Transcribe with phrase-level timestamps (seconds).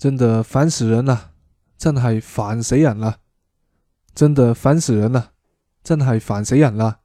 [0.00, 1.32] 真的烦死人了，
[1.76, 3.18] 真系烦死人了，
[4.14, 5.32] 真的烦死人了，
[5.84, 6.99] 真系烦死人了。